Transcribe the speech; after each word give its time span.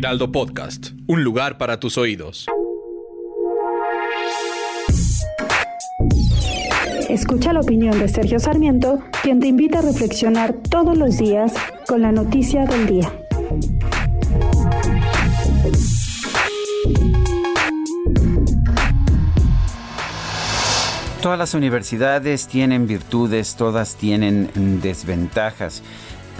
Heraldo 0.00 0.32
Podcast, 0.32 0.92
un 1.08 1.22
lugar 1.22 1.58
para 1.58 1.78
tus 1.78 1.98
oídos. 1.98 2.46
Escucha 7.10 7.52
la 7.52 7.60
opinión 7.60 7.98
de 7.98 8.08
Sergio 8.08 8.38
Sarmiento, 8.38 9.00
quien 9.22 9.40
te 9.40 9.48
invita 9.48 9.80
a 9.80 9.82
reflexionar 9.82 10.54
todos 10.54 10.96
los 10.96 11.18
días 11.18 11.52
con 11.86 12.00
la 12.00 12.12
noticia 12.12 12.64
del 12.64 12.86
día. 12.86 13.12
Todas 21.20 21.38
las 21.38 21.52
universidades 21.52 22.48
tienen 22.48 22.86
virtudes, 22.86 23.54
todas 23.54 23.96
tienen 23.96 24.48
desventajas, 24.80 25.82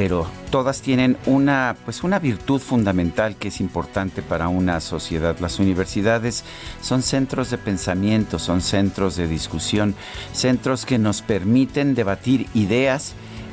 pero 0.00 0.26
todas 0.50 0.80
tienen 0.80 1.18
una 1.26 1.76
pues 1.84 2.04
una 2.04 2.18
virtud 2.18 2.58
fundamental 2.58 3.36
que 3.36 3.48
es 3.48 3.60
importante 3.60 4.22
para 4.22 4.48
una 4.48 4.80
sociedad. 4.80 5.38
Las 5.40 5.58
universidades 5.58 6.42
son 6.80 7.02
centros 7.02 7.50
de 7.50 7.58
pensamiento, 7.58 8.38
son 8.38 8.62
centros 8.62 9.16
de 9.16 9.28
discusión, 9.28 9.94
centros 10.32 10.86
que 10.86 10.96
nos 10.96 11.20
permiten 11.20 11.94
debatir 11.94 12.46
ideas 12.54 13.12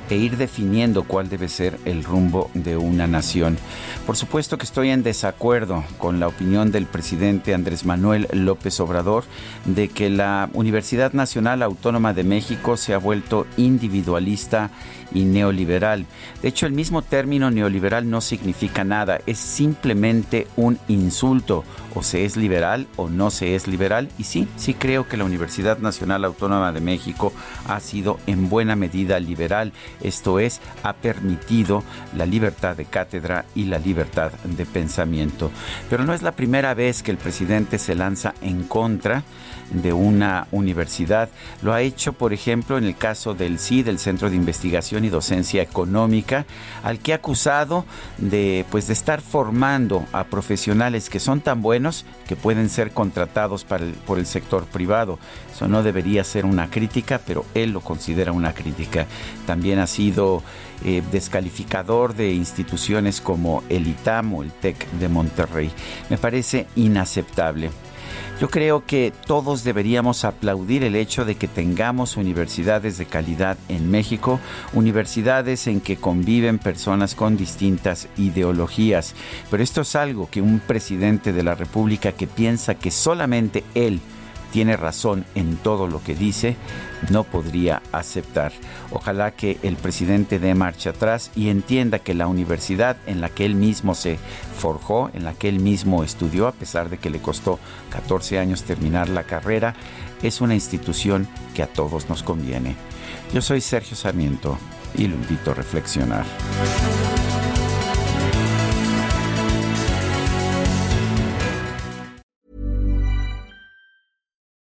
e 0.10 0.16
ir 0.16 0.38
definiendo 0.38 1.04
cuál 1.04 1.30
debe 1.30 1.50
ser 1.50 1.80
el 1.86 2.04
rumbo 2.04 2.50
de 2.54 2.78
una 2.78 3.08
nación. 3.08 3.58
Por 4.06 4.16
supuesto 4.16 4.58
que 4.58 4.66
estoy 4.66 4.90
en 4.90 5.04
desacuerdo 5.04 5.84
con 5.98 6.20
la 6.20 6.28
opinión 6.28 6.72
del 6.72 6.86
presidente 6.86 7.54
Andrés 7.54 7.86
Manuel 7.86 8.28
López 8.32 8.80
Obrador 8.80 9.26
de 9.66 9.90
que 9.90 10.10
la 10.10 10.50
Universidad 10.54 11.14
Nacional 11.14 11.62
Autónoma 11.62 12.14
de 12.14 12.24
México 12.24 12.78
se 12.78 12.94
ha 12.94 12.98
vuelto 12.98 13.46
individualista 13.58 14.72
y 15.14 15.26
neoliberal. 15.26 16.06
De 16.42 16.50
hecho, 16.50 16.66
el 16.66 16.74
mismo 16.74 17.02
término 17.02 17.52
neoliberal 17.52 18.10
no 18.10 18.22
significa 18.22 18.84
nada, 18.84 19.20
es 19.26 19.38
simplemente 19.38 20.48
un 20.56 20.78
insulto. 20.88 21.64
O 21.96 22.04
se 22.04 22.26
es 22.26 22.38
liberal 22.38 22.86
o 22.96 23.10
no 23.10 23.32
se 23.32 23.56
es 23.56 23.68
liberal. 23.68 24.10
Y 24.20 24.26
sí, 24.26 24.48
sí 24.56 24.76
creo 24.76 25.08
que 25.08 25.18
la 25.18 25.24
Universidad 25.24 25.80
Nacional 25.80 26.26
Autónoma 26.26 26.72
de 26.72 26.80
México 26.80 27.34
ha 27.68 27.80
sido 27.80 28.20
en 28.28 28.50
buena 28.50 28.76
medida 28.76 29.20
liberal. 29.20 29.74
Esto 30.02 30.40
es, 30.40 30.62
ha 30.84 30.94
permitido 30.94 31.84
la 32.16 32.26
libertad 32.26 32.76
de 32.76 32.86
cátedra 32.86 33.46
y 33.56 33.66
la 33.66 33.80
libertad 33.80 34.32
de 34.44 34.66
pensamiento. 34.66 35.52
Pero 35.90 36.04
no 36.04 36.14
es 36.14 36.22
la 36.22 36.34
primera 36.34 36.74
vez 36.74 37.04
que 37.04 37.12
el 37.12 37.18
presidente 37.18 37.80
se 37.80 37.96
lanza 37.96 38.34
en 38.42 38.64
contra 38.64 39.24
de 39.72 39.94
una 39.94 40.48
universidad. 40.52 41.30
Lo 41.62 41.74
ha 41.74 41.82
hecho, 41.82 42.14
por 42.14 42.34
ejemplo, 42.34 42.78
en 42.78 42.86
el 42.86 42.96
caso 42.96 43.34
del 43.34 43.60
CID, 43.60 43.86
del 43.86 44.00
Centro 44.00 44.30
de 44.30 44.36
Investigación 44.36 45.06
y 45.06 45.10
Docencia 45.10 45.62
Económica, 45.62 46.46
al 46.84 47.00
que 47.00 47.14
ha 47.14 47.18
acusado 47.18 47.86
de, 48.18 48.66
pues, 48.72 48.88
de 48.88 48.94
estar 48.94 49.22
formando 49.22 50.06
a 50.14 50.26
profesionales 50.26 51.10
que 51.10 51.20
son 51.20 51.42
tan 51.42 51.62
buenos 51.62 52.06
que 52.28 52.36
pueden 52.36 52.70
ser 52.70 52.92
contratados 52.92 53.66
por 53.66 54.18
el 54.18 54.26
sector 54.26 54.66
privado. 54.66 55.20
Eso 55.54 55.68
no 55.68 55.84
debería 55.84 56.24
ser 56.24 56.46
una 56.46 56.70
crítica, 56.70 57.20
pero 57.26 57.46
él 57.54 57.72
lo 57.72 57.82
considera 57.82 58.32
una 58.32 58.54
crítica. 58.54 59.08
También 59.46 59.80
ha 59.80 59.87
sido 59.88 60.44
eh, 60.86 61.02
descalificador 61.12 62.16
de 62.16 62.34
instituciones 62.34 63.22
como 63.22 63.64
el 63.70 63.88
ITAM 63.88 64.34
o 64.34 64.44
el 64.44 64.52
TEC 64.52 64.90
de 64.92 65.10
Monterrey. 65.10 65.72
Me 66.10 66.18
parece 66.18 66.68
inaceptable. 66.76 67.72
Yo 68.40 68.52
creo 68.52 68.86
que 68.86 69.12
todos 69.26 69.64
deberíamos 69.64 70.24
aplaudir 70.24 70.84
el 70.84 70.96
hecho 70.96 71.26
de 71.26 71.36
que 71.36 71.48
tengamos 71.48 72.18
universidades 72.18 73.00
de 73.00 73.08
calidad 73.08 73.58
en 73.68 73.90
México, 73.90 74.40
universidades 74.74 75.66
en 75.66 75.82
que 75.82 75.98
conviven 75.98 76.60
personas 76.60 77.16
con 77.16 77.36
distintas 77.36 78.08
ideologías, 78.16 79.16
pero 79.50 79.64
esto 79.64 79.82
es 79.82 79.96
algo 79.96 80.30
que 80.30 80.44
un 80.44 80.60
presidente 80.60 81.34
de 81.34 81.42
la 81.42 81.56
República 81.56 82.12
que 82.12 82.28
piensa 82.28 82.76
que 82.76 82.92
solamente 82.92 83.64
él 83.74 84.02
tiene 84.52 84.78
razón 84.78 85.26
en 85.36 85.58
todo 85.58 85.88
lo 85.88 86.04
que 86.04 86.16
dice, 86.16 86.56
no 87.10 87.24
podría 87.24 87.82
aceptar. 87.92 88.52
Ojalá 88.92 89.32
que 89.32 89.58
el 89.64 89.76
presidente 89.76 90.40
dé 90.40 90.56
marcha 90.56 90.92
atrás 90.92 91.32
y 91.36 91.50
entienda 91.50 92.00
que 92.00 92.14
la 92.14 92.28
universidad 92.28 92.98
en 93.06 93.22
la 93.22 93.30
que 93.30 93.46
él 93.46 93.56
mismo 93.56 93.96
se 93.96 94.18
forjó, 94.58 95.10
en 95.14 95.24
la 95.24 95.34
que 95.34 95.50
él 95.50 95.60
mismo 95.60 96.04
estudió, 96.04 96.48
a 96.48 96.52
pesar 96.52 96.90
de 96.90 96.98
que 96.98 97.10
le 97.10 97.20
costó 97.20 97.60
14 97.92 98.40
años 98.40 98.64
terminar 98.64 99.10
la 99.10 99.24
carrera, 99.24 99.76
es 100.24 100.42
una 100.42 100.56
institución 100.56 101.28
que 101.54 101.64
a 101.64 101.68
todos 101.68 102.10
nos 102.10 102.24
conviene. 102.24 102.76
Yo 103.34 103.42
soy 103.42 103.62
Sergio 103.62 103.96
Sarmiento 103.96 104.58
y 104.96 105.08
lo 105.08 105.16
invito 105.16 105.52
a 105.52 105.54
reflexionar. 105.54 106.26